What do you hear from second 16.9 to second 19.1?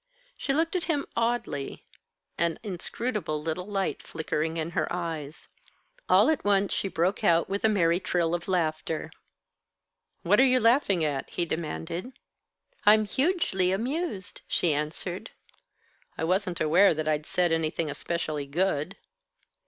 that I'd said anything especially good."